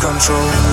[0.00, 0.65] control.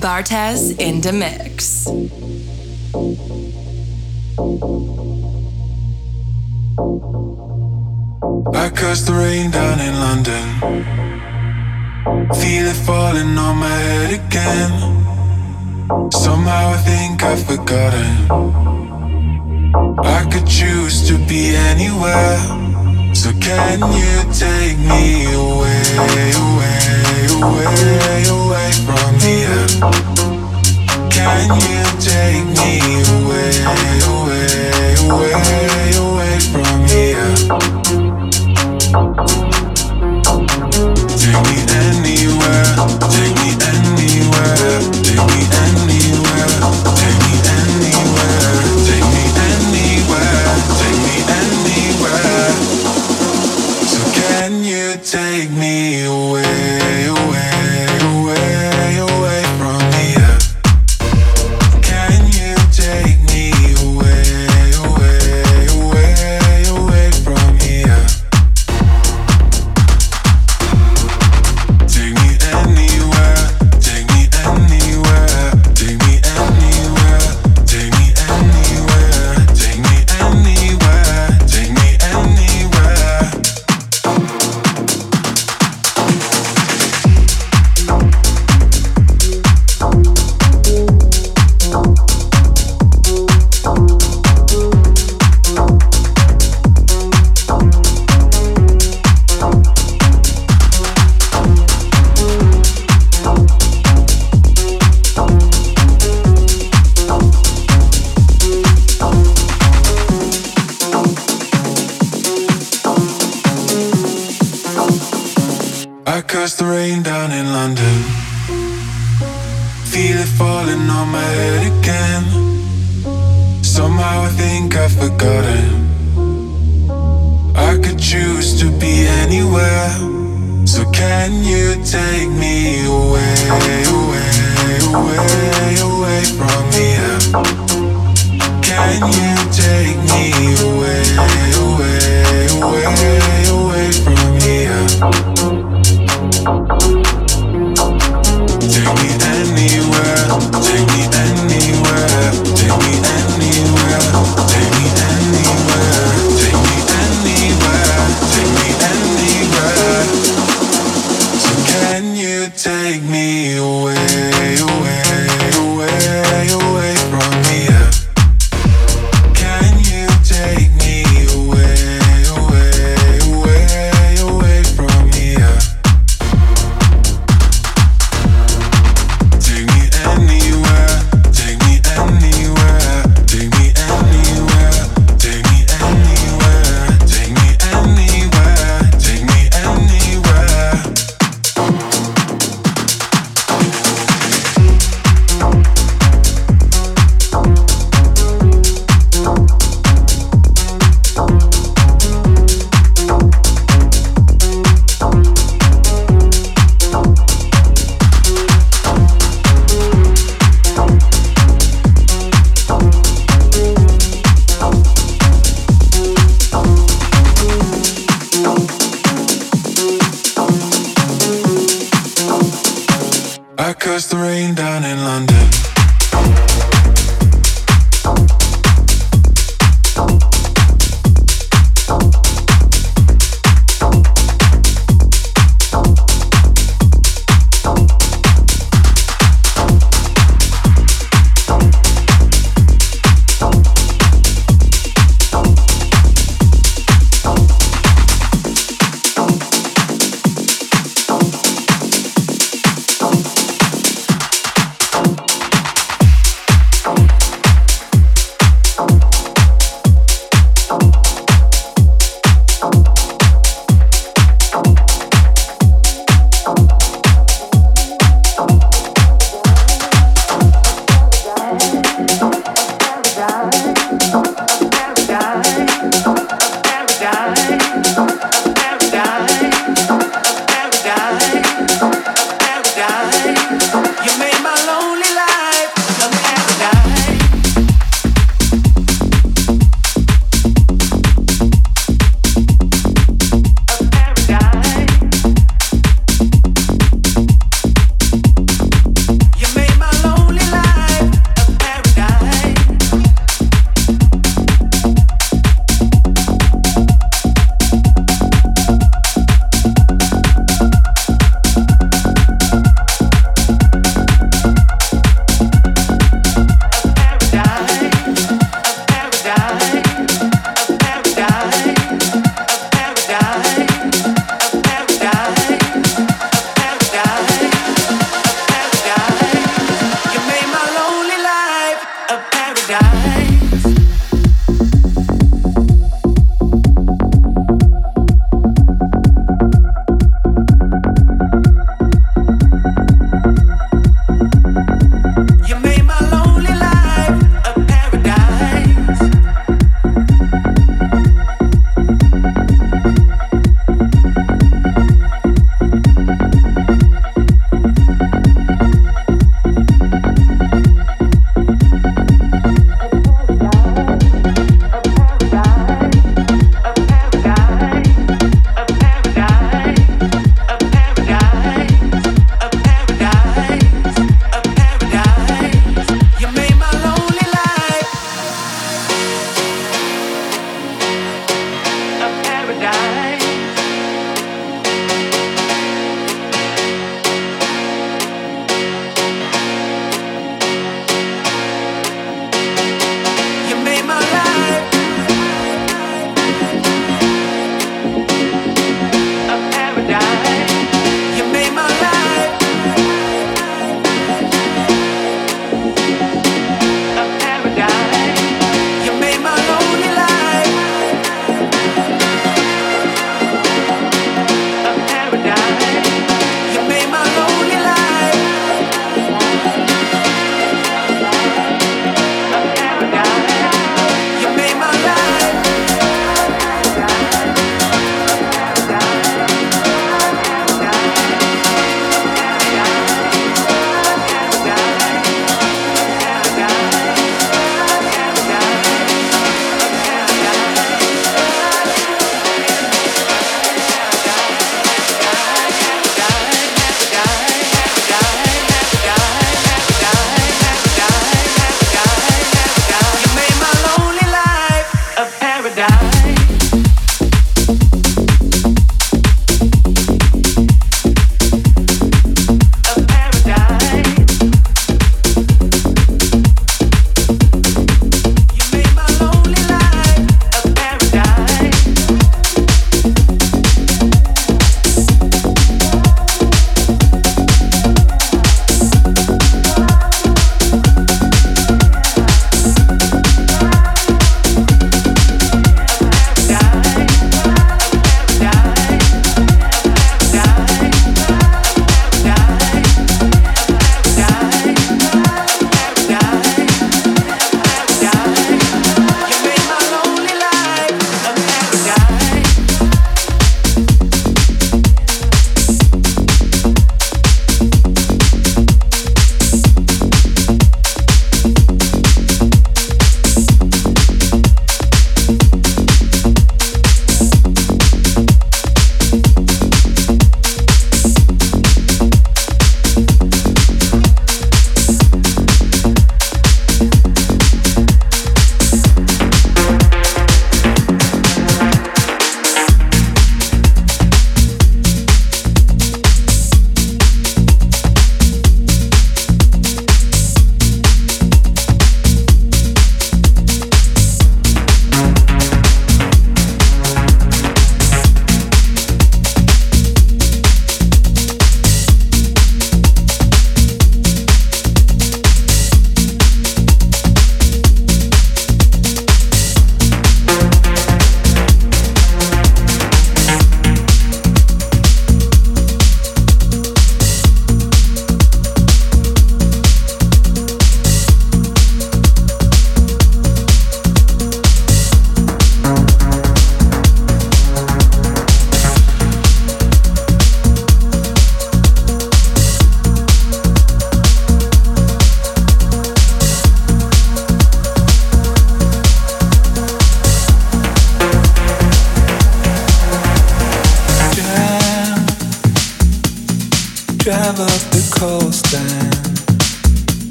[0.00, 2.27] Bartez in the mix.